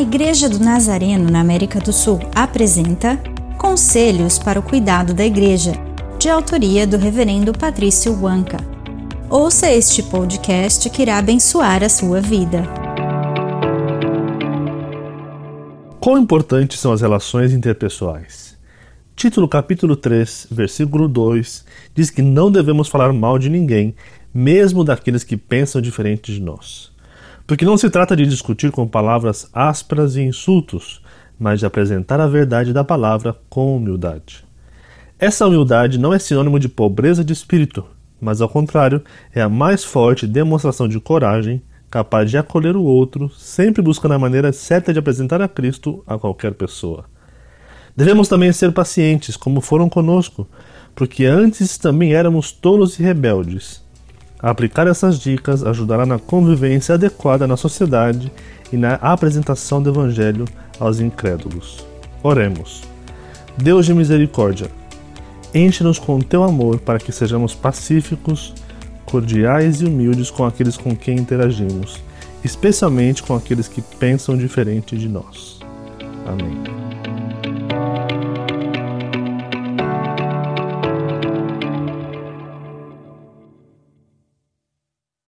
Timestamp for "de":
6.20-6.28, 23.36-23.50, 26.32-26.40, 28.14-28.26, 31.58-31.64, 36.60-36.68, 37.24-37.32, 40.86-41.00, 42.30-42.36, 44.92-44.98, 63.86-63.94, 74.96-75.08